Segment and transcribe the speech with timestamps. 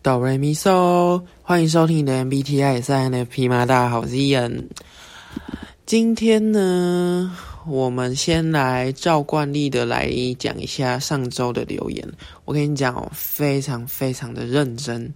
[0.00, 3.66] 哆瑞咪嗦，欢迎收听你的 MBTI 三 NFP 吗？
[3.66, 4.68] 大家好，我是 Ian。
[5.86, 7.36] 今天呢，
[7.66, 10.08] 我们先来照惯例的来
[10.38, 12.08] 讲一下上周的留言。
[12.44, 15.12] 我跟你讲哦，非常非常的认真，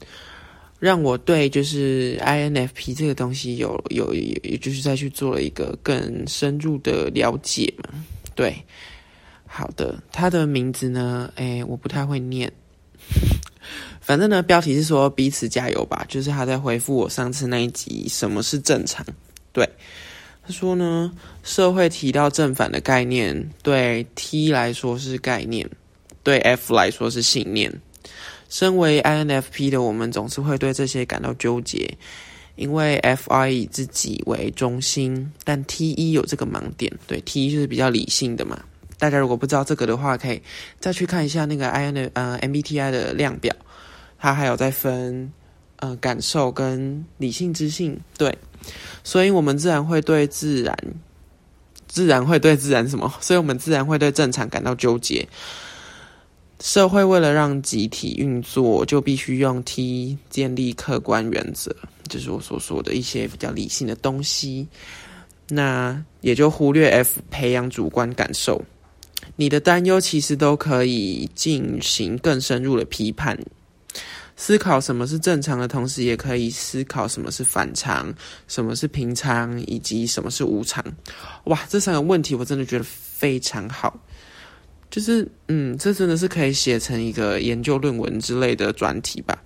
[0.80, 8.04] 让我对就是 INFP 这个东西有有有，就是再去做了一个更深入的了解嘛。
[8.34, 8.52] 对，
[9.46, 12.52] 好的，他的名字呢，哎，我不太会念。
[14.12, 19.02] 反正呢，标题是说彼此加油吧，就是他在回复我上次那一集什么是正常。
[19.54, 19.66] 对，
[20.46, 21.10] 他说呢，
[21.42, 25.66] 社会提到正反的概念，对 T 来说是概念，
[26.22, 27.72] 对 F 来说是信念。
[28.50, 31.96] 身为 INFP 的我们，总是会对这些感到纠结，
[32.56, 36.92] 因为 FI 以自己为中心，但 T 一有这个盲点。
[37.06, 38.62] 对，T 一就是比较理性的嘛。
[38.98, 40.42] 大家如果不知道这个的话，可以
[40.78, 43.56] 再去看一下那个 I N 的呃 MBTI 的量表。
[44.22, 45.28] 它还有在分，
[45.78, 48.32] 呃，感受跟理性知性，对，
[49.02, 50.76] 所以我们自然会对自然，
[51.88, 53.12] 自然会对自然什么？
[53.20, 55.26] 所以我们自然会对正常感到纠结。
[56.60, 61.74] 社会为了让集体运作，就必须用 T 建立客观原则，
[62.08, 64.68] 就是我所说的一些比较理性的东西。
[65.48, 68.62] 那也就忽略 F 培养主观感受。
[69.34, 73.36] 你的担忧其实都可以进行更深入的批判。
[74.44, 78.12] 思考什么是正常的同时，也可以思考什么是反常，
[78.48, 80.84] 什么是平常，以及什么是无常。
[81.44, 83.96] 哇，这三个问题我真的觉得非常好。
[84.90, 89.40] 就是，嗯，这真的是可以写成一个研究论文之类的专题吧。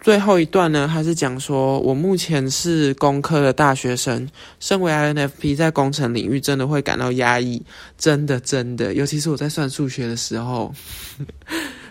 [0.00, 4.28] 最后一段呢，还是讲说我目前是工科的大学生，
[4.58, 7.64] 身为 INFP，在工程领域真的会感到压抑，
[7.96, 10.74] 真的真的，尤其是我在算数学的时候。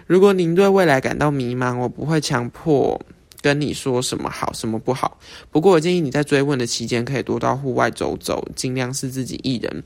[0.06, 3.00] 如果您对未来感到迷茫，我不会强迫
[3.42, 5.18] 跟你说什么好，什么不好。
[5.52, 9.84] 不过，我建议你在追问的期间，可以多到户外走走，尽量是自己一人。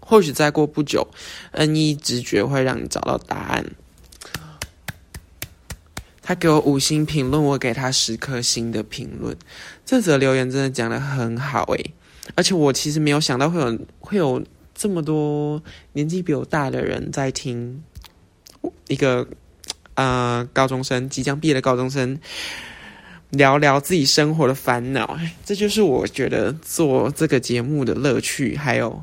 [0.00, 1.06] 或许再过不久
[1.52, 3.64] ，N 一直觉会让你找到答案。
[6.20, 9.36] 他给我五星评论，我给他十颗星的评论。
[9.84, 11.94] 这则留言真的讲的很好诶，
[12.34, 14.42] 而且我其实没有想到会有会有
[14.74, 15.60] 这么多
[15.92, 17.82] 年纪比我大的人在听。
[18.88, 19.26] 一个
[19.94, 22.18] 啊，高中生即将毕业的高中生，
[23.30, 29.02] 聊聊自己生活的烦恼，这就是我觉得做这个节目的乐趣，还有，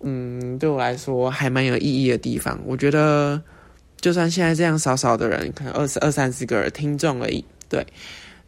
[0.00, 2.60] 嗯，对我来说还蛮有意义的地方。
[2.64, 3.40] 我觉得，
[4.00, 7.86] 就算现在这样少少的人，可能二十二三十个听众而已，对，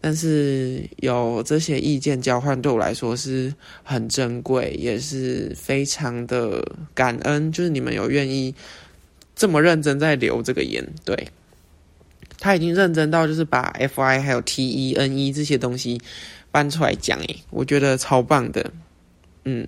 [0.01, 8.55] 但是有这些意见交换，对我来说是很珍贵，也是非常的感恩，就是你们有愿意。
[9.39, 11.29] 这么认真在留这个言，对，
[12.41, 16.01] 他已经认真到就是把 F I 还有 T E N E 这些东西
[16.51, 18.73] 搬出来讲，诶，我觉得超棒的。
[19.45, 19.65] 嗯，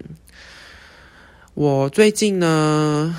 [1.54, 3.16] 我最近呢，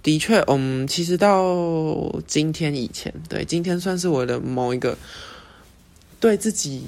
[0.00, 4.96] 的确，嗯，其实到今天以前，对，今天算是我的某一个
[6.20, 6.84] 对自己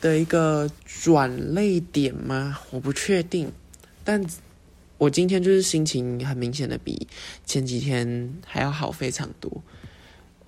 [0.00, 2.58] 的一个转泪点吗？
[2.72, 3.52] 我不确定，
[4.02, 4.20] 但。
[4.98, 7.06] 我今天就是心情很明显的比
[7.46, 9.50] 前几天还要好非常多。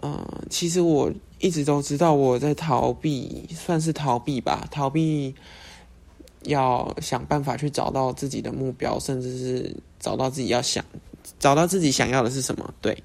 [0.03, 5.33] 嗯，其实我一直都知道我在逃避，算是逃避吧，逃避
[6.43, 10.85] 要想办法去找到自己的目标，甚至是找到自己要想
[11.39, 12.75] 找到自己想要的是什么。
[12.81, 12.97] 对。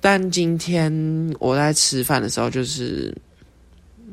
[0.00, 3.12] 但今天我在吃饭的时候，就是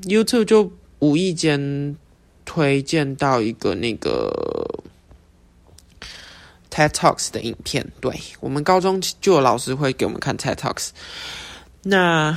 [0.03, 1.95] YouTube 就无意间
[2.43, 4.83] 推荐到一个那个。
[6.71, 10.89] TED Talks 的影片，对我们高中就有老师会给我们看 TED Talks。
[11.83, 12.35] 那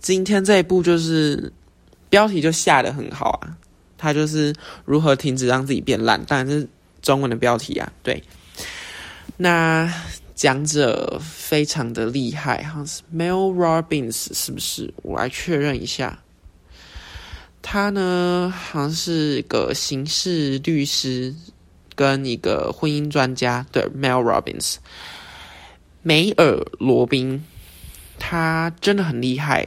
[0.00, 1.52] 今天这一部就是
[2.08, 3.56] 标题就下的很好啊，
[3.98, 4.54] 它就是
[4.84, 6.66] 如何停止让自己变烂，当然是
[7.02, 7.92] 中文的标题啊。
[8.02, 8.22] 对，
[9.36, 9.92] 那
[10.34, 14.92] 讲者非常的厉害，好像是 Mel Robbins，是不是？
[15.02, 16.18] 我来确认一下，
[17.60, 21.34] 他呢好像是个刑事律师。
[21.96, 24.76] 跟一个婚姻专家，对，Mel Robbins，
[26.02, 27.42] 梅尔罗宾，
[28.18, 29.66] 他真的很厉害。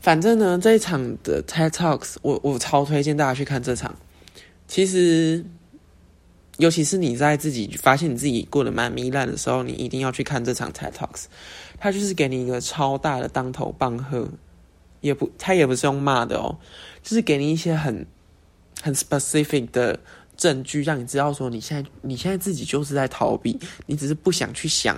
[0.00, 3.96] 反正呢，这一场的 TED Talks，我我超推荐大家去看这场。
[4.68, 5.44] 其实，
[6.58, 11.24] 尤其是你在自己发现你自己过得蛮糜烂的时候，你一定要去看这场 TED Talks。
[11.78, 14.28] 他就是给你一个超大的当头棒喝，
[15.00, 16.56] 也不，他也不是用骂的哦，
[17.02, 18.06] 就是给你一些很
[18.80, 19.98] 很 specific 的。
[20.36, 24.96] 证据让你知道，说你现在你现在自己就是在逃避，你只是不想去想，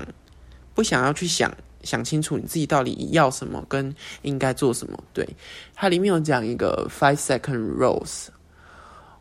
[0.75, 4.99] 不想要去想想清楚你自己到底要什么跟应该做什么。
[5.13, 5.29] 对，
[5.75, 8.27] 它里面有讲一个 five second rules，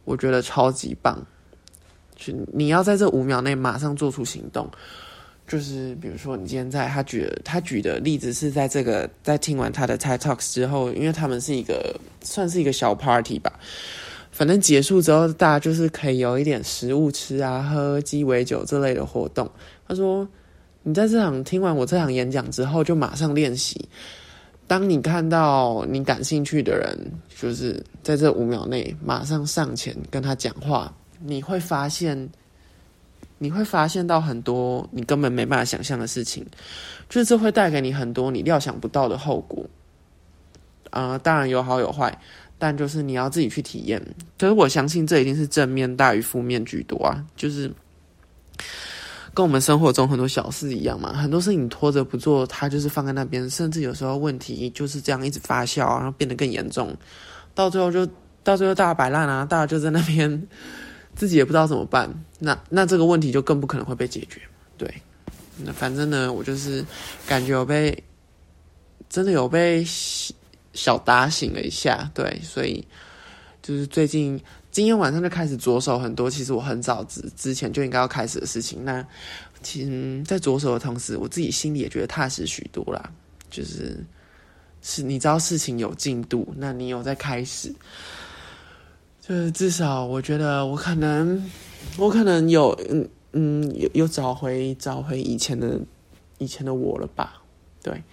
[0.04, 1.26] 我觉得超级棒，
[2.16, 4.70] 就你要在这五秒内马上做出行动。
[5.48, 13.54] 就是比如说，你今天在他举他举的例子是在这个在听完他的 TED Talks 之后，因为他们是一个算是一个小 party 吧。
[14.36, 19.50] 反正结束之后，大家就是可以有一点食物吃啊，喝鸡尾酒这类的活动。
[19.88, 20.28] 他说
[20.84, 23.88] ：“你在这场听完我这场演讲之后，就马上练习。
[24.68, 27.00] 当你看到你感兴趣的人，
[27.40, 32.30] 就是在这五秒内马上上前跟他讲话，你会发现，
[33.38, 36.46] 你会发现到很多你根本没办法想象的事情，
[37.08, 39.66] 就是这会带给你很多你料想不到的后果。
[40.90, 42.20] 啊，当然有好有坏。”
[42.57, 44.02] 但就是你要自己去体验，
[44.40, 47.22] 可是我相信这一定是正面大于负面居多啊！
[47.36, 47.69] 就是
[49.34, 56.96] 跟我们生活中很多小事一样嘛，很多事情拖着不做，它就是放在那边，甚至有时候问题就是这样一直发酵，然后变得更严重，
[57.54, 58.07] 到最后就
[58.42, 60.48] 到最后大家摆烂啊，大家就在那边
[61.13, 62.10] 自己也不知道怎么办，
[62.40, 64.40] 那那这个问题就更不可能会被解决。
[64.78, 64.90] 对，
[65.58, 66.86] 那反正呢，我就是
[67.28, 68.01] 感觉有被
[69.10, 69.86] 真的有被。
[70.75, 72.86] 小打醒了一下，对，所以
[73.63, 74.39] 就是最近
[74.69, 78.86] 今天晚上就开始着手很多，其实我很早之之前就应该要开始的事情。
[78.86, 79.04] 那
[79.63, 83.10] 其实，在着手的同时，我自己心里也觉得踏实许多啦。
[83.50, 83.98] 就是
[84.81, 87.74] 是，你知道事情有进度，那你有在开始，
[89.22, 91.50] 就是至少我觉得我可能，
[91.98, 95.80] 我可能有，嗯嗯，有有找回找回以前的
[96.38, 97.42] 以前的我了吧？
[97.81, 98.04] 对。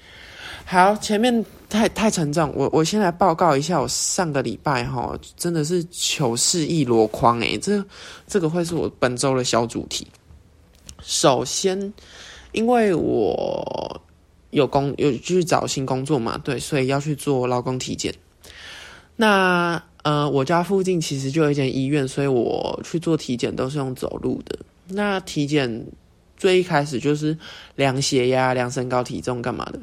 [0.65, 7.83] 好，前面太太沉重，我我先来报告一下，我上个礼拜哈真的是糗事一箩筐诶，这
[8.27, 10.07] 这个会是我本周的小主题。
[11.01, 11.91] 首先，
[12.53, 14.03] 因为我
[14.51, 18.15] 有工有去找新工作嘛，对，所以要去做劳工体检。
[19.17, 24.59] 那呃，我家附近其实就有一间医院，所以我去做体检都是用走路的。
[24.89, 25.87] 那体检
[26.37, 27.35] 最一开始就是
[27.77, 29.81] 量血压、量身高、体重干嘛的。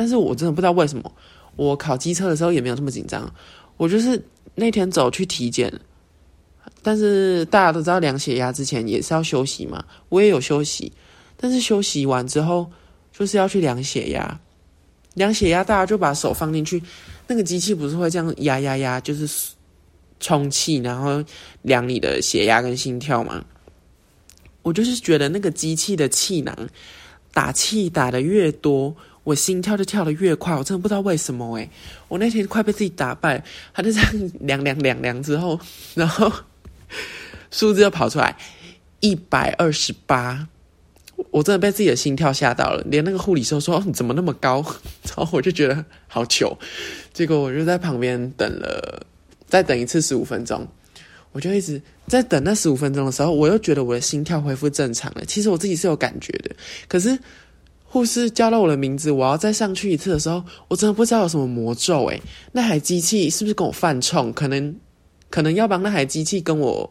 [0.00, 1.12] 但是我真的不知道为什么，
[1.56, 3.30] 我考机车的时候也没有这么紧张。
[3.76, 4.18] 我就是
[4.54, 5.70] 那天走去体检，
[6.82, 10.90] 但是大家都知道量血压之前也是要休息嘛，我也有休息。
[11.36, 12.72] 但是休息完之后，
[13.12, 14.40] 就是要去量血压。
[15.12, 16.82] 量血压，大家就把手放进去，
[17.26, 19.28] 那个机器不是会这样压压压，就是
[20.18, 21.22] 充气，然后
[21.60, 23.44] 量你的血压跟心跳吗？
[24.62, 26.56] 我就是觉得那个机器的气囊
[27.34, 28.96] 打气打的越多。
[29.22, 31.68] 我心跳就跳得越快，我真的不知道为什么哎！
[32.08, 33.42] 我那天快被自己打败，
[33.74, 35.60] 他就这样量量量量之后，
[35.94, 36.32] 然后
[37.50, 38.34] 数字又跑出来
[39.00, 40.48] 一百二十八，
[41.30, 44.64] 我真的被自己的心跳吓到了，连那个护理师说你怎么那么高？
[45.14, 46.58] 然后我就觉得好糗，
[47.12, 49.06] 结果我就在旁边等了，
[49.46, 50.66] 再等一次十五分钟，
[51.32, 55.26] 我就一直在等那十五分钟的时候，我又觉得我的心跳恢复正常了。
[55.26, 56.56] 其实我自己是有感觉的，
[56.88, 57.18] 可是。
[57.92, 62.22] 护士叫到我的名字，我要再上去一次的时候，我真的不知道有什么魔咒诶，
[62.52, 64.32] 那台机器是不是跟我犯冲？
[64.32, 64.72] 可能
[65.28, 66.88] 可能要帮那台机器跟我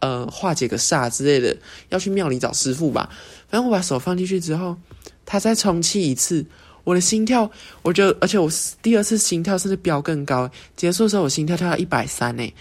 [0.00, 1.56] 呃化解个煞之类的，
[1.88, 3.08] 要去庙里找师傅吧。
[3.48, 4.76] 反正我把手放进去之后，
[5.24, 6.44] 它再充气一次，
[6.84, 7.50] 我的心跳，
[7.80, 8.50] 我就而且我
[8.82, 12.52] 第二次心跳甚至飙更高，结束的时候我心跳跳到一百三诶。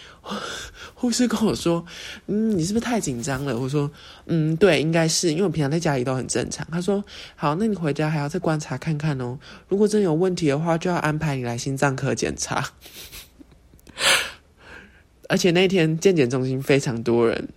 [1.03, 1.85] 护士跟我说
[2.27, 3.91] ：“嗯，你是不是太紧张了？”我说
[4.27, 7.03] ：“嗯，对，应该是，因为我平常在家里都很正常。”他说
[7.35, 9.37] ：“好，那你回家还要再观察看看哦。
[9.67, 12.65] 如果真有问题的话，就要安排你来心脏科检查。
[15.27, 17.49] 而且那天健检中心非常多人，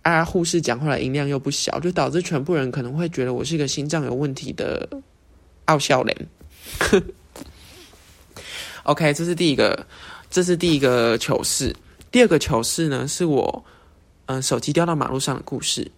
[0.00, 4.88] 啊，护士讲话的音量又不小，就导致全部人可能会觉得我是一个心脏有问题的
[5.66, 6.16] 傲笑脸。
[8.84, 9.86] OK，这是第一个，
[10.30, 11.76] 这是第一个糗事。”
[12.18, 13.64] 第二个糗事呢，是我
[14.26, 15.88] 嗯手机掉到马路上的故事。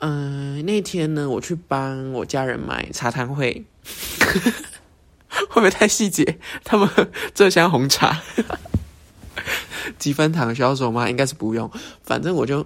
[0.00, 3.64] 嗯，那天呢，我去帮我家人买茶汤会，
[5.48, 6.38] 会不会太细节？
[6.62, 6.86] 他们
[7.32, 8.20] 这箱红茶
[9.98, 11.08] 几分糖需要说吗？
[11.08, 11.70] 应该是不用。
[12.02, 12.58] 反正我就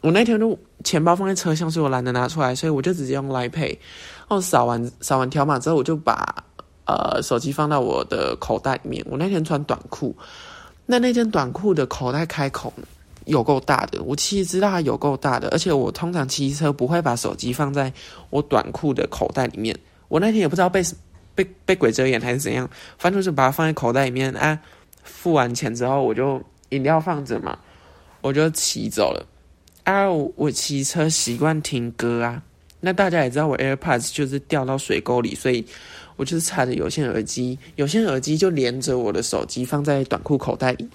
[0.00, 3.70] 我那天都钱包放在车厢，所以我懒得拿出来，所以我就直接用来 pay。
[3.70, 6.44] 然后扫完扫完条码之后，我就把
[6.86, 9.04] 呃手机放到我的口袋里面。
[9.10, 10.16] 我那天穿短裤。
[10.86, 12.72] 那那件短裤的口袋开口
[13.24, 17.92] 有够大的，我其实知道它有够大的，而且我通常骑车不会把手机放在
[18.30, 19.74] 我短裤的口袋里面。
[20.08, 20.82] 我那天也不知道被
[21.34, 24.58] 被被鬼遮眼还是怎样，反正就是把它放在口袋里面啊。
[25.02, 27.58] 付完钱之后，我就饮料放着嘛，
[28.20, 29.26] 我就骑走了
[29.84, 30.10] 啊。
[30.10, 32.42] 我骑车习惯听歌啊，
[32.80, 35.66] 那大家也知道我 AirPods 就是掉到水沟里，所以
[36.16, 40.88] 我就是插着有线耳机，有线耳机就连着我的手机放在短裤口袋里。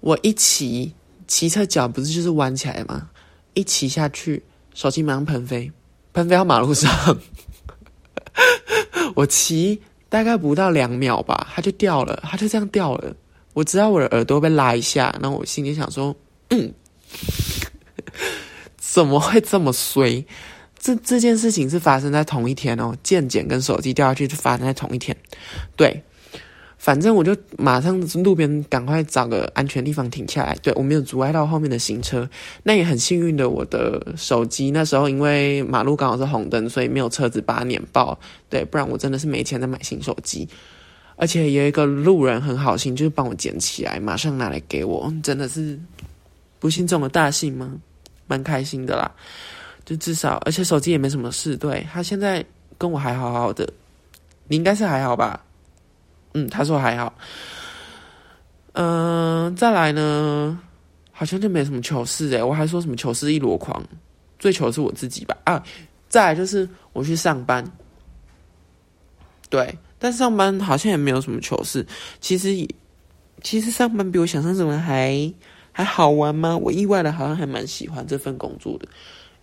[0.00, 0.92] 我一骑
[1.26, 3.08] 骑车脚不是就是弯起来吗？
[3.54, 4.42] 一骑下去，
[4.74, 5.70] 手机马上喷飞，
[6.12, 7.18] 喷飞到马路上。
[9.14, 13.14] 我骑大概不到两秒吧，它就掉了，它就这样掉了。
[13.52, 16.14] 我知道我的耳朵被拉一下，然后我心里想说，
[16.50, 16.72] 嗯，
[18.76, 20.26] 怎么会这么衰？
[20.84, 25.16] 这这件事情是发生在同一天哦，健检跟手机掉下去是发生在同一天。
[25.76, 26.02] 对，
[26.76, 30.54] 反正我就马上路边赶快找个安全地方停下来。
[30.62, 32.28] 对我没有阻碍到后面的行车，
[32.64, 38.18] 那也很幸运的，我的手机那时候因为马路刚好是红灯，所以没有车子把它碾爆。
[38.50, 40.46] 对，不然我真的是没钱再买新手机。
[41.16, 45.80] 而且有一个路人很好心，就是帮我捡起来，马上拿来给我，真的是
[46.58, 47.72] 不幸中了大幸吗？
[48.26, 49.10] 蛮开心的啦，
[49.84, 52.44] 就至少，而且手机也没什么事，对他现在
[52.78, 53.68] 跟我还好好的，
[54.48, 55.44] 你应该是还好吧？
[56.32, 57.12] 嗯，他说还好。
[58.72, 60.58] 嗯，再来呢，
[61.12, 63.80] 好像就没什么糗事诶，我还说什么糗事一箩筐，
[64.38, 65.36] 最糗是我自己吧？
[65.44, 65.62] 啊，
[66.08, 67.64] 再来就是我去上班，
[69.48, 69.78] 对。
[69.96, 71.86] 但上班好像也没有什么糗事，
[72.20, 72.48] 其实，
[73.42, 75.32] 其实上班比我想象中的还
[75.72, 76.54] 还好玩吗？
[76.58, 78.86] 我意外的好像还蛮喜欢这份工作的，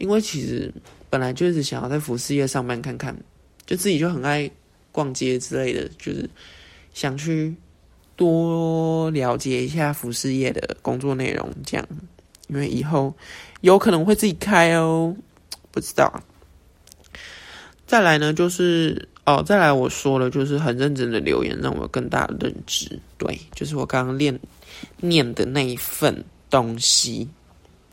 [0.01, 0.73] 因为其实
[1.09, 3.15] 本来就是想要在服饰业上班看看，
[3.65, 4.49] 就自己就很爱
[4.91, 6.29] 逛街之类的，就是
[6.93, 7.55] 想去
[8.15, 11.87] 多了解一下服饰业的工作内容，这样，
[12.47, 13.13] 因为以后
[13.61, 15.15] 有可能会自己开哦，
[15.69, 16.23] 不知道。
[17.85, 19.07] 再来呢，就是。
[19.23, 22.99] 哦，再来我说了，就是很认真的留言，让我有更大的认知。
[23.19, 24.37] 对，就是我刚刚练
[24.97, 27.29] 念的那一份东西，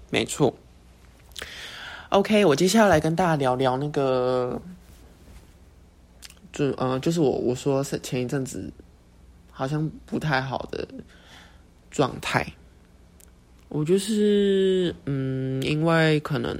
[0.08, 0.56] 没错。
[2.10, 4.60] OK，我接下来跟大家聊聊那个，
[6.52, 8.72] 就嗯，就是我我说是前一阵子
[9.50, 10.88] 好像不太好的
[11.90, 12.46] 状态。
[13.68, 16.56] 我就是嗯，因为可能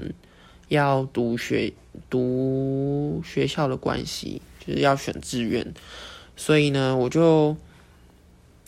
[0.67, 1.73] 要读学
[2.09, 4.41] 读学校的关系。
[4.59, 5.65] 就是要选志愿，
[6.35, 7.55] 所以呢，我就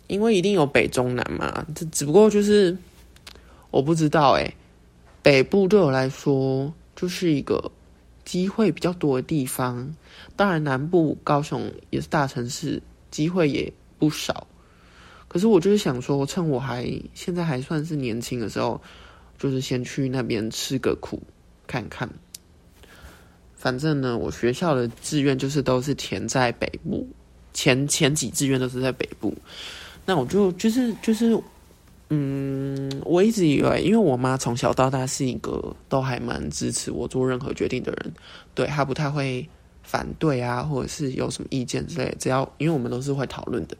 [0.08, 2.76] 因为一定有北中南嘛，这只不过就是
[3.70, 4.52] 我不知道哎，
[5.22, 7.72] 北部对我来说就是一个
[8.26, 9.96] 机会比较多的地方，
[10.36, 14.48] 当然南部高雄也是大城市，机会也不少。
[15.28, 18.82] 可是我就是想说，趁我还现在还算是年轻的时候，
[19.38, 21.22] 就是先去那边吃个苦
[21.66, 22.10] 看看。
[23.56, 27.08] 反正呢，我学校的志愿就是都是填在北部，
[27.54, 29.34] 前前几志愿都是在北部。
[30.06, 31.40] 那我就就是就是，
[32.14, 38.14] 嗯，我一直以为，因为我妈从小到大是一个都还蛮支持我做任何决定的人，
[38.54, 39.48] 对她不太会
[39.82, 43.78] 反对啊，或者是有什么意见之类，只要因为我们都是会讨论的。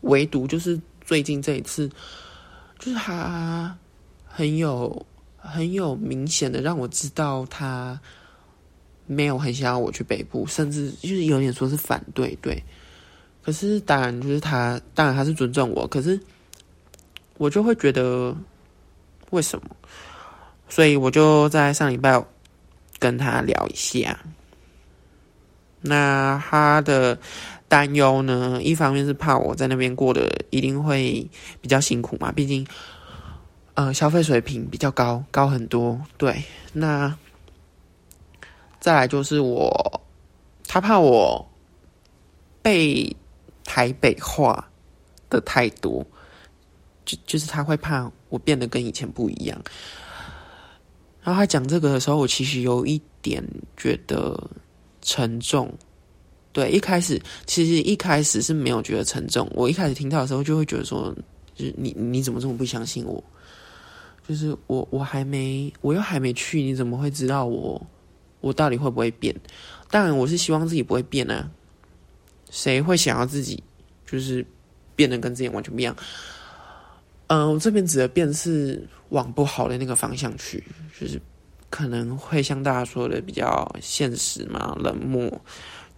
[0.00, 1.88] 唯独就是最近这一次，
[2.78, 3.76] 就是她
[4.24, 8.00] 很有很有明显的让我知道她。
[9.04, 12.62] 没有很想要我去北部，甚至就是有点说是反对，对。
[13.42, 16.18] 可是当然就是他，当然他是尊重我，可是
[17.38, 18.36] 我就会觉得
[19.30, 19.64] 为什么？
[20.68, 22.22] 所以我就在上礼拜
[22.98, 24.18] 跟他聊一下。
[25.80, 27.18] 那他的
[27.68, 31.28] 担忧呢，一方面是怕我在那边过得一定会
[31.60, 32.66] 比较辛苦嘛，毕竟
[33.74, 36.00] 呃消费水平比较高，高很多。
[36.16, 37.14] 对，那。
[38.80, 40.02] 再来就是我，
[40.66, 41.48] 他怕我
[42.62, 43.16] 被
[43.64, 44.68] 台北话
[45.30, 46.04] 的太多，
[47.04, 49.60] 就就是他会怕我变得跟以前不一样。
[51.22, 53.42] 然后他讲这个的时候，我其实有一点
[53.76, 54.50] 觉得
[55.00, 55.72] 沉重。
[56.52, 59.48] 对，一开始其实一开始是没有觉得沉重。
[59.54, 61.14] 我一开始听到的时候，就会觉得说，
[61.54, 63.22] 就是你你怎么这么不相信我？
[64.28, 67.80] 就是我我还没我又还没去，你怎么会知道我？
[68.40, 69.34] 我到底会不会变？
[69.90, 71.48] 当然，我是希望自己不会变啊。
[72.50, 73.62] 谁会想要自己
[74.04, 74.44] 就是
[74.94, 75.96] 变得跟之前完全不一样？
[77.32, 80.62] 嗯，我这边指的变是往不好的那个方向去，
[81.00, 81.18] 就是
[81.70, 85.40] 可能会像大家说的比较现实嘛、冷漠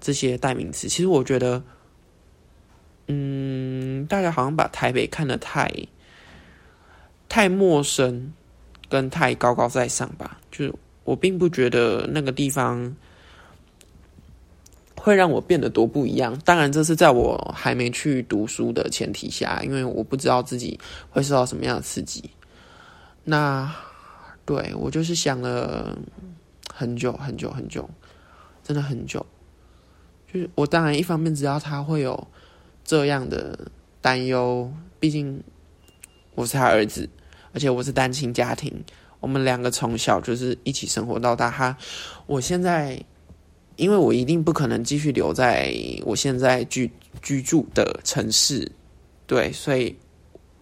[0.01, 0.89] 这些代名词。
[0.89, 1.61] 其实我觉得，
[3.09, 5.69] 嗯，大家好像把台北看得太
[7.29, 8.33] 太陌生，
[8.89, 10.73] 跟太高高在上吧，就是。
[11.03, 12.91] 我并不觉得那个地方
[15.05, 16.35] 会让我变得多不一样。
[16.47, 20.81] 当然，这是在我还没去读书的前提下，因为我不知道自己
[21.11, 22.25] 会受到什么样的刺激。
[23.23, 23.71] 那
[24.47, 25.95] 对我就是想了
[26.73, 27.87] 很久很久很久，
[28.63, 29.25] 真的很久。
[30.33, 32.27] 就是我当然一方面知道他会有
[32.83, 33.59] 这样的
[34.01, 35.39] 担忧，毕竟
[36.35, 37.07] 我是他儿子，
[37.53, 38.73] 而且我是单亲家庭，
[39.21, 41.51] 我们两个从小就是一起生活到大。
[41.51, 41.77] 他
[42.25, 42.99] 我现在，
[43.77, 46.91] 因为我一定不可能继续留在我现在居
[47.23, 48.71] 居住的城市，
[49.27, 49.97] 对，所以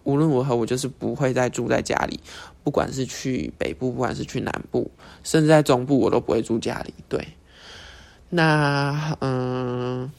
[0.03, 2.19] 无论如何，我就是不会再住在家里。
[2.63, 4.89] 不管是去北部，不管是去南部，
[5.23, 6.93] 甚至在中部，我都不会住家里。
[7.09, 7.27] 对，
[8.29, 10.09] 那嗯，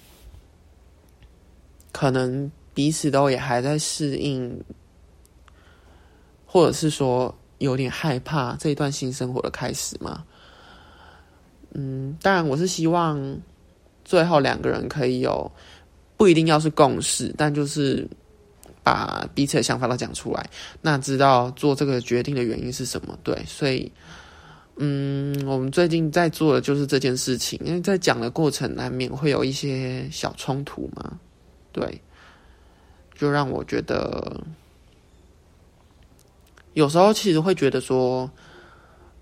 [1.91, 4.63] 可能彼此都也还在适应，
[6.45, 10.23] 或者是说有点害怕这一段新生活的开始嘛。
[11.75, 13.39] 嗯，当然我是希望
[14.05, 15.51] 最后两个人可以有
[16.17, 18.09] 不一定要是共识，但就是。
[18.85, 20.51] 把彼此的想法都讲出来，
[20.83, 23.19] 那知道做这个决定的原因是什么？
[23.25, 23.91] 对，所以，
[24.77, 31.19] 嗯，我们最近在做的就是这件事情，因为在讲的过程难免会有一些小冲突嘛，
[31.73, 31.99] 对，
[33.15, 34.39] 就让我觉得
[36.75, 38.31] 有时候其实会觉得说，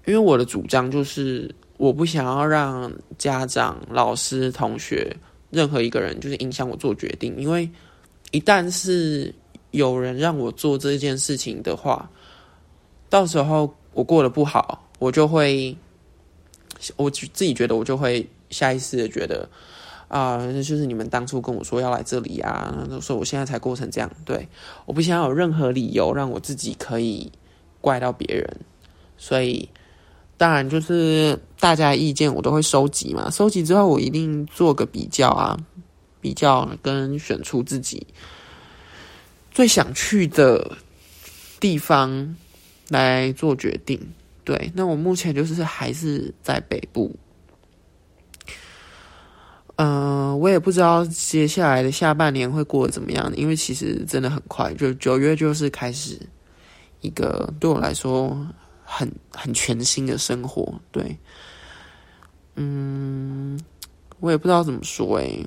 [0.06, 5.16] 因为我的主张就是我不想要让家长、老师、同学
[5.50, 7.68] 任何一个人就是影响我做决定，因为
[8.30, 9.34] 一旦是。
[9.72, 12.06] 有人让我做这件事情的话，
[13.08, 15.74] 到时候我过得不好，我就会，
[16.96, 19.48] 我自己觉得我就会下意识的觉得，
[20.08, 24.46] 啊，那就是你们当初跟我说要来这里啊，所以我现在才过成这样，对，
[24.84, 27.32] 我不想要有任何理由让我自己可以
[27.80, 28.46] 怪到别人，
[29.16, 29.66] 所以
[30.42, 35.56] 当然就是大家意见我都会收集嘛，收集之后我一定做个比较啊，
[36.20, 38.04] 比较跟选出自己。
[39.52, 40.76] 最想去的
[41.61, 42.34] 地方
[42.88, 44.00] 来做决定，
[44.42, 47.14] 对，那我目前就是还是在北部，
[49.76, 56.19] 嗯，我也不知道接下来的下半年会过得怎么样，因为其实真的很快，就九月就是开始
[57.00, 58.36] 一个对我来说
[58.93, 61.17] 很很全新的生活，对，
[62.57, 63.59] 嗯，
[64.21, 65.47] 我也不知道怎么说，诶，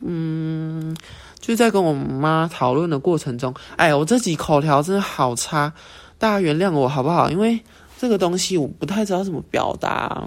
[0.00, 0.96] 嗯。
[1.40, 5.70] 就在跟我妈讨论的过程中，哎，我这几口条真的好差，
[6.16, 7.30] 大家原谅我好不好？
[7.30, 7.62] 因为
[7.98, 10.26] 这个东西我不太知道怎么表达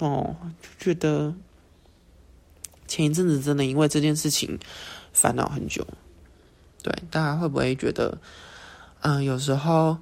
[0.00, 0.36] 哦，
[0.78, 1.32] 就觉得
[2.86, 4.58] 前一阵子真的因为这件事情
[5.14, 5.86] 烦恼很久。
[6.82, 8.18] 对，大家会不会觉得，
[9.00, 9.96] 嗯，有时候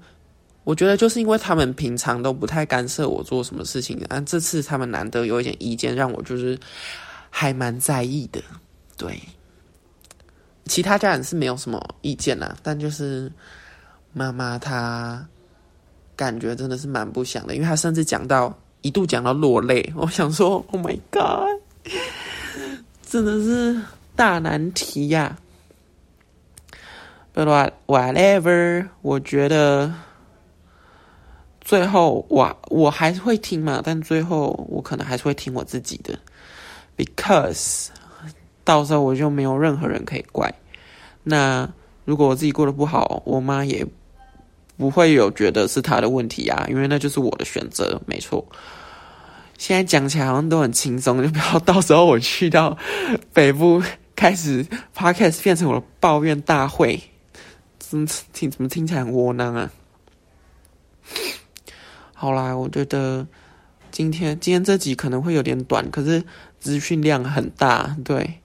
[0.67, 6.59] 我觉得就是因为他们平常都不太干涉我做什么事情，啊，这次他们难得有一点意见，让我就是
[7.31, 8.43] 还蛮在意的，
[8.97, 9.17] 对。
[10.65, 13.31] 其他家人是没有什么意见啦，但就是
[14.13, 15.25] 妈妈她
[16.17, 19.93] 感觉真的是蛮不想的，因为她甚至讲到一度讲到落泪。
[19.95, 21.61] 我想说，Oh my God，
[23.09, 23.81] 真的是
[24.17, 25.39] 大难题呀
[27.33, 29.95] ！But whatever，我觉得
[31.67, 36.17] 最后我我还是会听嘛，但最后我可能还是会听我自己的
[36.97, 37.89] ，because。
[38.63, 40.53] 到时候我就没有任何人可以怪。
[41.23, 41.69] 那
[42.05, 43.87] 如果我自己过得不好，我妈也
[44.77, 48.45] 不会有觉得是她的问题啊，因为那就是我的选择，没错。
[49.59, 52.77] 现在讲起来好像都很轻松，就不要到时候我去到
[53.33, 53.83] 北部
[54.15, 57.01] 开始 podcast 变成我的抱怨大会，
[57.79, 59.71] 怎么听怎么听起来很窝囊啊？
[62.19, 63.27] 好啦，我觉得
[63.91, 66.25] 今天今天这集可能会有点短，可是
[66.59, 68.41] 资讯量很大，对。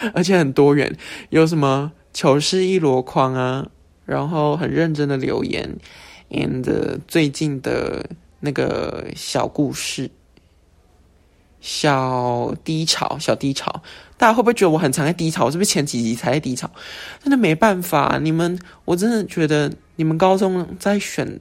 [0.14, 0.96] 而且很多元，
[1.28, 3.68] 有什么糗事一箩筐啊，
[4.06, 5.76] 然后很认真的留言
[6.30, 8.08] ，and 最近的
[8.40, 10.10] 那个小故事，
[11.60, 13.82] 小低潮，小低潮，
[14.16, 15.44] 大家会不会觉得我很常在低潮？
[15.44, 16.70] 我是不是前几集才在低潮？
[17.22, 21.38] 真的没办法，你们，我真的觉得你们高中在选，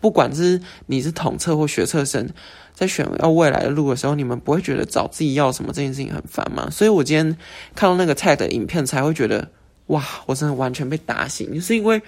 [0.00, 2.28] 不管是你是统测或学测生。
[2.72, 6.66] 在选要未来的路的时候，你们不会觉得找自己要什么这件事情很烦吗？
[6.70, 7.36] 所以我今天
[7.74, 9.46] 看到那个菜的影片，才会觉得
[9.88, 12.00] 哇，我真的完全被打醒，就是因为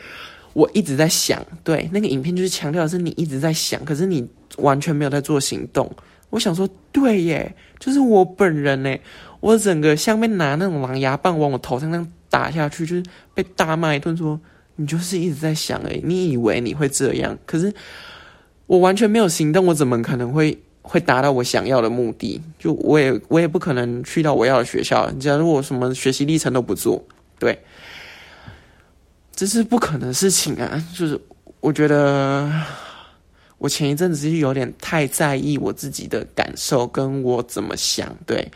[0.54, 4.26] 我一直在想，对那个影片就是强调的是你一直在想，可是你
[4.56, 5.90] 完全没有在做行动。
[6.30, 8.96] 我想说，对耶，就是我本人呢，
[9.40, 13.02] 我整个像被拿那种狼牙棒往我头上那样打下去，就是
[13.34, 14.40] 被大骂一顿，说
[14.76, 17.72] 你就是一直在想哎，你以为你会这样，可是。
[18.66, 22.40] 我完全没有行动，我怎么可能会会达到我想要的目的？
[22.58, 25.10] 就我也我也不可能去到我要的学校。
[25.20, 27.04] 假如我什么学习历程都不做，
[27.38, 27.58] 对，
[29.34, 30.82] 这是不可能的事情啊！
[30.96, 31.20] 就是
[31.60, 32.50] 我觉得，
[33.58, 38.16] 我前一阵子是有点太在意我自己的感受，跟我怎么想。
[38.24, 38.50] 对，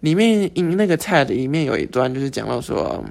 [0.00, 3.04] 里面那个 TED 里面有一段就是讲到说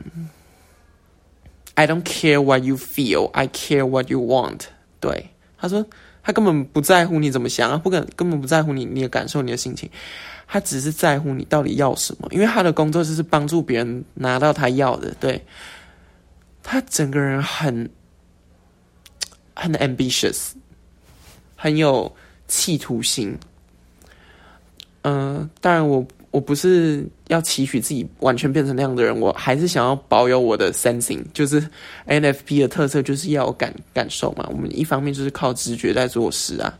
[1.79, 4.63] ，I don't care what you feel, I care what you want。
[4.99, 5.85] 对，他说
[6.21, 9.89] 他根本不在乎你怎么想啊，不根根本不在乎你你的感受、你的心情，
[10.45, 12.27] 他只是在乎你到底要什么。
[12.31, 15.15] 因为他的工作就是帮助别人拿到他要的。
[15.21, 15.41] 对，
[16.61, 17.89] 他整个人很
[19.55, 20.51] 很 ambitious。
[21.61, 22.15] 很有
[22.47, 23.37] 企图心，
[25.01, 31.59] 嗯，当然我我不是要期许自己完全变成那样的人，我还是想要保有我的 sensing，就是
[32.07, 34.47] NFP 的特色就是要感感受嘛。
[34.51, 36.73] 我们一方面就是靠直觉在做事啊，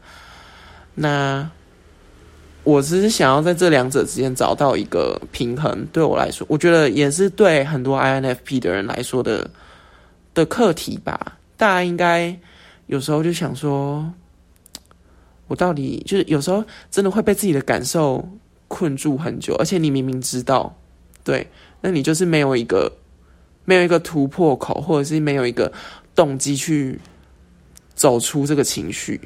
[0.96, 1.50] 那
[2.64, 5.86] 我只是想要在这两者之间找到一个平衡。
[5.92, 9.50] 对我来说，我觉得也是对很多 INFP 的人来说的
[10.34, 11.38] 的课题吧。
[11.58, 12.38] 大家应该
[12.88, 14.10] 有时候就想说。
[15.50, 18.24] 我到底就是有时候真的会被自己的感受
[18.69, 20.73] 困住很久，而且你明明知道，
[21.25, 21.45] 对，
[21.82, 22.89] 那你就是没有一个
[23.65, 25.69] 没有一个突破口，或者是没有一个
[26.15, 26.97] 动机去
[27.93, 29.19] 走出这个情绪，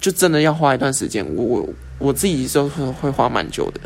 [0.00, 1.24] 就真的要花一段时间。
[1.36, 1.68] 我我
[2.00, 3.80] 我自己就是会花蛮久的，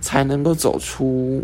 [0.00, 1.40] 才能够走出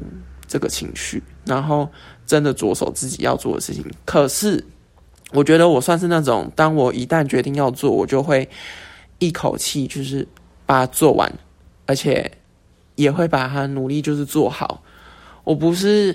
[0.49, 1.89] 这个情绪，然后
[2.27, 3.85] 真的着手自己要做的事情。
[4.05, 4.65] 可是
[5.33, 8.49] 我觉得我算是那种，当我一旦决定要做，我就会。
[9.21, 10.25] 一口气就是
[10.65, 11.29] 把它做完，
[11.87, 12.31] 而且
[12.99, 14.83] 也会把它努力就是做好。
[15.45, 16.13] 我不是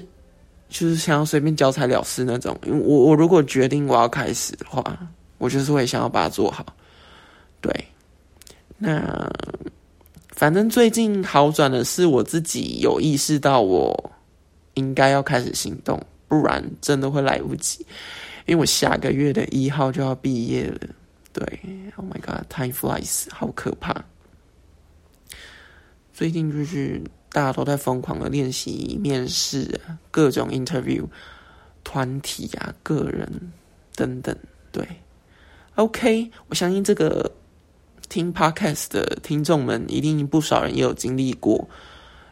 [0.68, 2.58] 就是想要随便交差了事那种。
[2.66, 4.84] 因为我我如果决定我要开始的话，
[5.38, 6.66] 我就是会想要把它做好。
[7.62, 7.74] 对，
[8.78, 9.02] 那
[10.28, 14.12] 反正最近好转的是我自己有意识到我
[14.74, 17.86] 应该要开始行动，不然真的会来不及。
[18.46, 20.80] 因为我下个月的一号就要毕业了。
[21.32, 21.60] 对
[21.96, 24.04] ，Oh my God，time flies，好可怕。
[26.14, 31.04] 最近就是大家都在疯狂的练习面试啊，各种 interview，
[31.84, 33.52] 团体啊，个人
[33.96, 34.36] 等等。
[34.72, 34.88] 对
[35.76, 37.32] ，OK，我相信这个
[38.10, 41.68] 听 podcast 的听众们一定不少人也有经历过，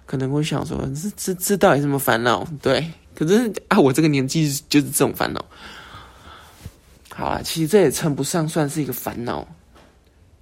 [0.05, 2.47] 可能会想说，这这这到底什么烦恼？
[2.61, 5.43] 对，可是啊，我这个年纪就是这种烦恼。
[7.13, 9.47] 好啊，其实这也称不上算是一个烦恼，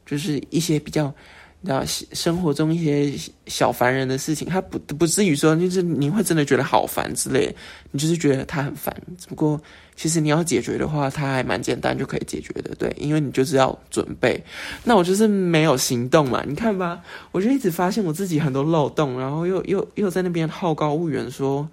[0.05, 1.13] 就是一些比较，
[1.61, 3.13] 然后生活中一些
[3.47, 7.53] 小烦人的事情，他不不至于说就是你会真的觉得好烦之类，
[7.91, 8.95] 你就是觉得他很烦。
[9.17, 9.59] 只不过
[9.95, 14.41] 其实你要解决的话，他还蛮简单就可以解决的，对，因为你就是要准备。
[14.83, 21.69] 那我就是没有行动嘛，你看吧，我就一直发现我自己很多漏洞，然后又又又在那边好高骛远说。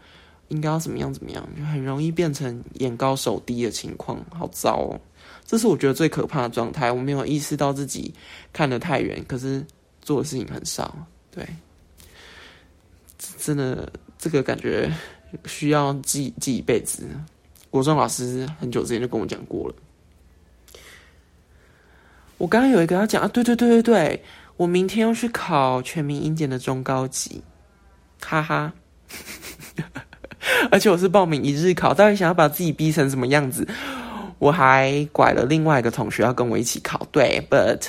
[0.49, 5.01] 应该要怎么样怎么样，就很容易变成眼高手低的情况，好糟哦！
[5.44, 6.92] 这是我觉得最可怕的状态。
[6.92, 8.14] 我没有意识到自己
[8.53, 9.66] 看得太远，可是
[10.07, 10.97] 做的事情很少。
[11.33, 11.45] 对，
[13.38, 14.88] 真的这个感觉
[15.47, 17.09] 需要记记一辈子。
[17.71, 19.75] 国中老师很久之前就跟我讲过了。
[22.38, 24.25] 我刚刚有一个要讲啊，对对对对对，
[24.57, 27.42] 我明天要去考全民英检的中高级，
[28.21, 28.73] 哈哈。
[30.71, 33.66] 而且我是报名一日考，到底想要把自己逼成什么样子？
[34.38, 37.83] 我还拐了另外一个同学要跟我一起考，对，but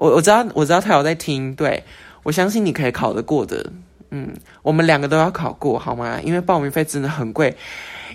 [0.00, 1.84] 我我知道我知道他有在听，对
[2.22, 3.70] 我相信你可以考得过的，
[4.08, 6.18] 嗯，我们两个都要考过好吗？
[6.22, 7.54] 因为报名费真的很贵，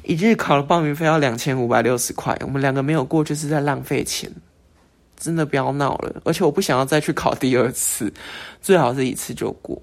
[0.03, 4.27] 一日考的报名费要两千五百六十块，我们两个没有过就是在浪费钱，
[5.15, 8.11] 真的不要闹了，而且我不想要再去考第二次，
[8.63, 9.79] 最好是一次就过。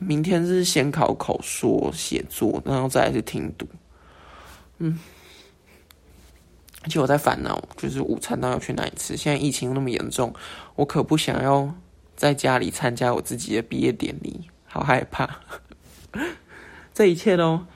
[0.00, 3.68] 明天是先考口说写作，然后再是听读。
[4.78, 4.98] 嗯，
[6.82, 9.16] 而且我在烦恼，就是午餐到要去哪里吃？
[9.16, 10.32] 现在疫情那么严重，
[10.78, 11.74] 我可不想要
[12.14, 15.40] 在家里参加我自己的毕业典礼，好害怕。
[16.94, 17.66] 这一切都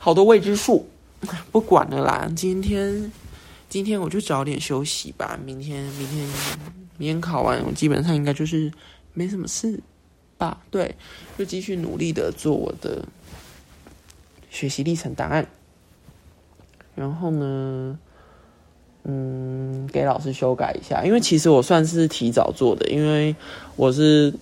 [0.00, 0.88] 好多未知数，
[1.52, 2.28] 不管了啦。
[2.34, 3.12] 今天
[3.68, 5.38] 今天我就早点休息吧。
[5.44, 6.28] 明天明天
[6.98, 8.72] 明天考完，我基本上应该就是
[9.14, 9.80] 没什么事。
[10.36, 10.96] 吧，对，
[11.38, 13.06] 就继续努力的做我的
[14.50, 15.46] 学习历程档案，
[16.96, 17.96] 然后呢，
[19.04, 23.34] 嗯，给老师修改一下，因为其实我算是提早做的，因为
[23.76, 24.32] 我是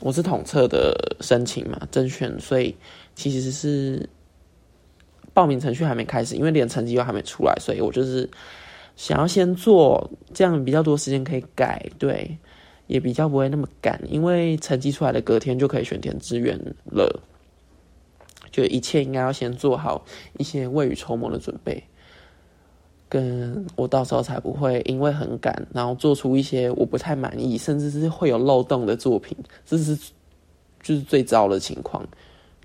[0.00, 2.74] 我是统测的申请嘛，甄选，所以
[3.14, 4.08] 其实是
[5.34, 8.28] 报名程序还没开始，因为连成绩又还没出来，所以我就是
[8.96, 12.38] 想要先做，这样比较多时间可以改，对。
[12.88, 17.20] 也比较不会那么赶，因为成绩出来的隔天就可以选填志愿了，
[18.52, 20.04] 就一切应该要先做好
[20.38, 21.82] 一些未雨绸缪的准备。
[23.08, 29.96] 跟我到时候才不会因为很赶，然后做出一些我不太满意，甚至是会有漏洞的作品，这是
[30.82, 32.06] 就是最糟的情况。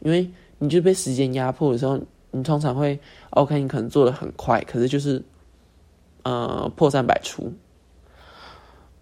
[0.01, 0.27] 因为
[0.57, 1.99] 你就被时间压迫的时候，
[2.31, 2.99] 你通常会
[3.31, 5.21] OK，你可能做的很快，可是就是
[6.23, 7.51] 呃破绽百出。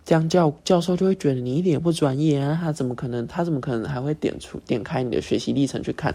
[0.10, 2.58] 这样教教授就会觉得你一点不专业啊！
[2.60, 3.28] 他怎么可能？
[3.28, 6.12] 他怎么可能还会点出点开你的学习历程去看？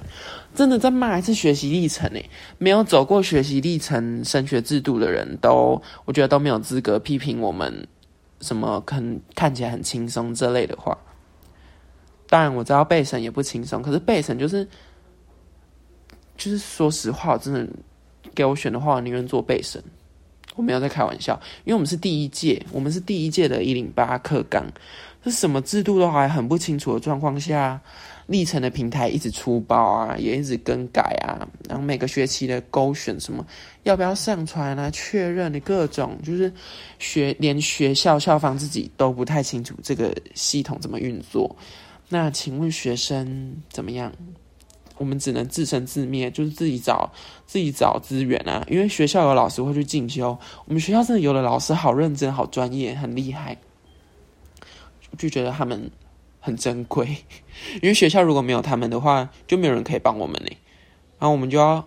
[0.52, 2.28] 真的在骂一次学习历程诶！
[2.58, 7.86] 没有走过学习历程升学制度的人都，我觉得都没有资格批评我们
[8.40, 10.98] 什么看看起来很轻松这类的话。
[12.28, 14.66] 当然我知道备审也不轻松，可是备审就是
[16.36, 17.64] 就是说实话，真的
[18.34, 19.80] 给我选的话，我宁愿做备审。
[20.54, 24.64] 我没有在开玩笑，因为我们是第一届，我们是第一届的一零八课纲，
[25.24, 27.80] 是什么制度都还很不清楚的状况下，
[28.26, 33.44] 历程的平台一直出包啊，也一直更改啊，然后每个学期的勾选什么
[33.82, 36.52] 要不要上传啊，确认的各种，就是
[36.98, 41.54] 学连学校校方自己都不太清楚这个系统怎么运作。
[42.08, 44.12] 那请问学生怎么样？
[44.96, 47.12] 我们只能自生自灭，就是自己找
[47.46, 48.64] 自己找资源啊。
[48.68, 53.56] 因为学校有老师会去进修，我们学校真的有的老师好认真、好专业、很厉害，
[55.18, 55.90] 就觉得他们
[56.40, 57.06] 很珍贵。
[57.82, 60.50] 因为学校如果没有他们的话，就没有人可以帮我们呢。
[61.18, 61.84] 然后我们就要，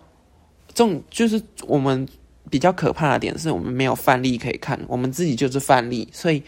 [0.74, 2.06] 这种就是我们
[2.50, 6.42] 比较可怕的点，是我们没有范例可以看，我们自己就是范例，所以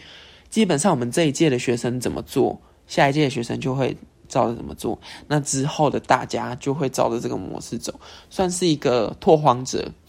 [0.49, 3.97] 基本上我们这一届的学生怎么做，下一届的学生就会。
[4.31, 9.91] 照着怎么做，那之后的大家就会照着这个模式走，算是一个拓荒者。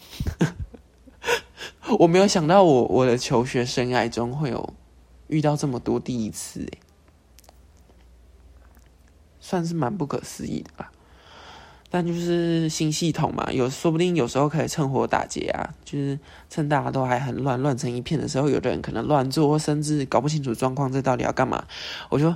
[1.99, 4.73] 我没有想到，我我的求学生涯中会有
[5.27, 6.65] 遇到这么多第一次，
[9.41, 10.89] 算是蛮不可思议的吧。
[11.89, 16.17] 但就是新系统嘛，有说不定有时候可以趁火打劫啊，就是
[16.49, 21.65] 趁大家都还很乱乱成一片的时候，有的人可能乱做，甚至搞不清楚状况，这到底要干嘛？
[22.09, 22.33] 我就。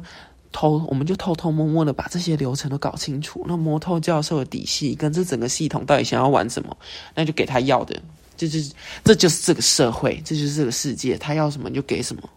[0.59, 3.45] 偷，我们就偷偷摸摸的把这些流程都搞清楚。
[3.47, 6.75] 那摩托教授的底细跟这整个系统到底想要玩什么，
[7.13, 7.95] 那就给他要的。
[8.35, 11.15] 这就是，这就是这个社会，这就是这个世界。
[11.15, 12.27] 他要什么就给什么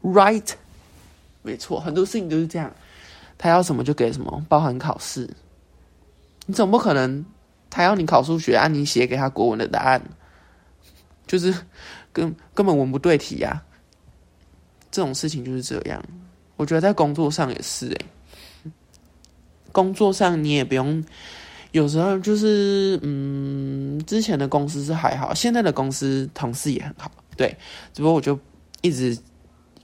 [0.00, 0.48] ，right？
[1.42, 2.72] 没错，很多事情都是这样。
[3.36, 5.28] 他要什么就给什么，包含考试。
[6.46, 7.24] 你总不可能
[7.68, 10.00] 他要你考数学，按你写给他国文的答案，
[11.26, 11.52] 就是
[12.12, 13.60] 根根本文不对题呀。
[14.92, 16.00] 这种事情就是这样。
[16.60, 18.70] 我觉得在工作上也是诶，
[19.72, 21.02] 工作上你也不用，
[21.72, 27.56] 有时候就是嗯，之前的公司是还好，现在的公司同事也很好，对。
[27.94, 28.38] 只不过我就
[28.82, 29.16] 一直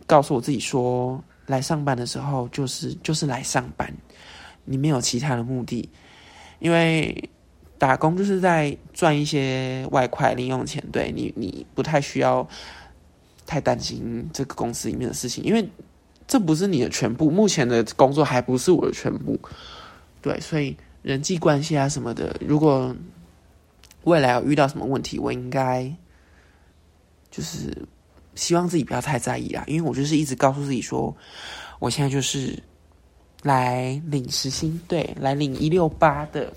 [0.07, 3.91] 告诉我自己说，来上班的时候就是就是来上班，
[4.67, 5.89] 你没有其他的目的，
[6.59, 7.31] 因为
[7.79, 12.47] 打工就是在赚一些外快零用钱，对你你不太需要
[13.47, 15.67] 太担心这个公司里面的事情，因为。
[16.27, 19.39] 这不是你的全部，目前的工作还不是我的全部，
[20.21, 22.95] 对，所以人际关系啊什么的，如果
[24.03, 25.89] 未来有遇到什么问题，我应该
[27.31, 27.87] 就是
[28.35, 31.17] 希望自己不要太在意啦，因为我就是一直告诉自己说，
[31.79, 32.61] 我现在就是
[33.43, 36.53] 来领时薪，对，来领一六八的，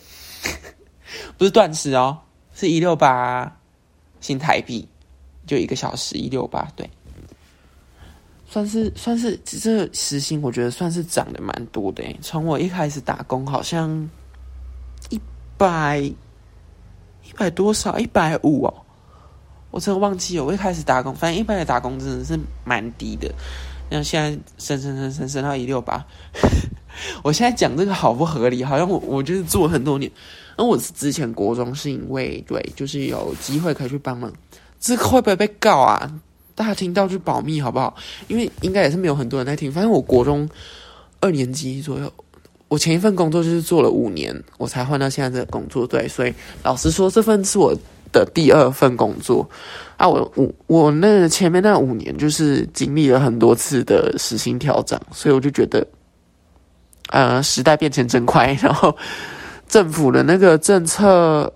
[1.38, 2.18] 不是断时哦，
[2.54, 3.56] 是一六八
[4.20, 4.88] 新台币，
[5.46, 6.90] 就一个小时一六八，对。
[8.52, 12.04] 算是算是这时薪，我觉得算是涨得蛮多的。
[12.20, 14.10] 从我一开始打工，好像
[15.10, 15.22] 一
[15.56, 16.16] 百一
[17.38, 18.74] 百多少，一百五哦，
[19.70, 20.44] 我真的忘记了。
[20.44, 23.32] 我一开始打工，反正一般的打工真的是蛮低的。
[23.92, 26.04] 像现在升升升升升到一六八，
[27.24, 28.64] 我现在讲这个好不合理？
[28.64, 30.12] 好像我我就是做很多年。
[30.58, 34.34] 那我之前国中是因为对，就是有机会可以去帮忙，
[34.80, 36.20] 这个会不会被告啊？
[36.60, 37.96] 大家听到就保密好不好？
[38.28, 39.72] 因为应该也是没有很多人在听。
[39.72, 40.46] 反正我国中
[41.22, 42.12] 二年级左右，
[42.68, 45.88] 我前一份工作就是做了五年，我才换到现在这个工作。
[45.88, 47.74] 对，所以老实说，这份是我
[48.12, 49.50] 的第二份工作
[49.96, 50.06] 啊。
[50.06, 55.88] 我我我那前面那五年就是经历了很多次的时薪调整，所以我就觉得，
[57.12, 58.52] 呃，时代变迁真快。
[58.62, 58.94] 然后
[59.70, 61.50] 政府的那个政策。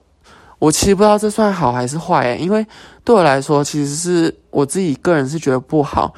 [0.63, 2.65] 我其实不知道这算好还是坏诶，因为
[3.03, 6.13] 对我来说，其实是我自己个人是觉得不好。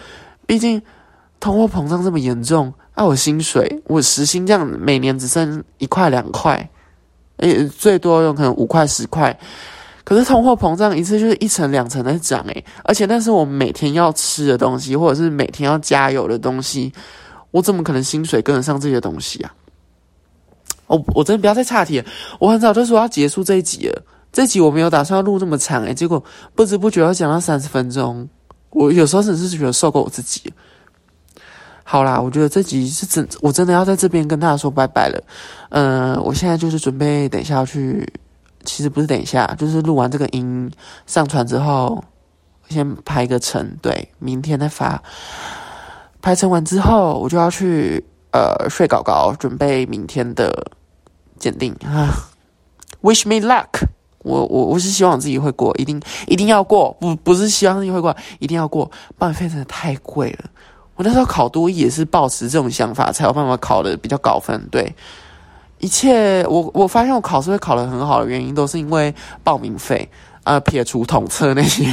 [0.45, 0.79] 毕竟
[1.39, 6.69] 通货膨胀这么严重，啊，我薪水我时薪这样每年只剩一块两块，
[7.37, 9.35] 诶，最多有可能五块十块。
[10.03, 16.93] 可是通货膨胀一次就是一层两层在涨诶，而且那是我每天要吃的东西，或者是每天要加油的东西，
[17.49, 19.51] 我怎么可能薪水跟得上这些东西啊？
[20.85, 22.03] 我我真的不要再岔题，
[22.37, 24.03] 我很早就说要结束这一集了。
[24.35, 26.21] 这集我没有打算要录这么长诶，结果
[26.53, 28.27] 不知不觉要讲到三十分钟，
[28.71, 30.53] 我有时候真是觉得受够我自己。
[31.85, 35.23] 好啦，我觉得这集是真，我真的要在这边跟大家说拜拜了。
[35.69, 38.05] 嗯，我现在就是准备等一下去，
[38.65, 40.69] 其实不是等一下，就是录完这个音
[41.07, 42.03] 上传之后，
[42.67, 45.01] 先拍个成，对，明天再发。
[46.21, 50.73] 拍成完之后，我就要去呃睡搞搞，准备明天的
[51.39, 52.11] 鉴定啊。
[53.01, 53.87] Wish me luck，
[54.25, 58.91] 我我我是希望自己会过，一定一定要过，不不是希望自己会过，一定要过。
[59.17, 60.49] 报费真的太贵了。
[60.95, 64.59] 我那时候考多艺也是抱持这种想法，才有办法考的比较高分。
[64.71, 64.95] 对，
[65.79, 70.09] 一切我我发现我考试会考得很好的原因，都是因为报名费
[70.43, 71.85] 啊，撇除统测那些，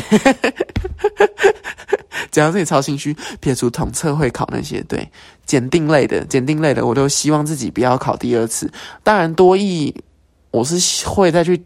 [2.30, 5.10] 讲到这里超心虚，撇除统测会考那些，对，
[5.44, 8.72] 检定类的，检定类的，我都希望自己不要考第二次。
[9.02, 9.94] 当然多艺，
[10.52, 11.64] 我是会再去，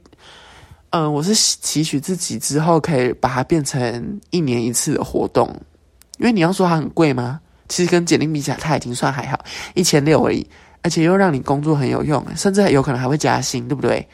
[0.90, 5.48] 嗯，我是期许自己之后可以把它变成一年一次的活动。
[6.18, 7.40] 因为你要说它很贵吗？
[7.68, 9.38] 其实跟简历比起来，它已经算还好，
[9.74, 10.46] 一千六而已，
[10.82, 14.08] 而且又让你工作很有用，甚至有可能还会加薪，对不对？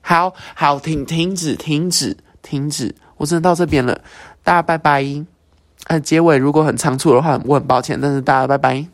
[0.00, 4.00] 好好停停止停止停止，我真的到这边了，
[4.42, 5.04] 大家拜拜。
[5.86, 8.84] 呃，结尾如果很仓促的话，我很抱歉，但是大家拜拜。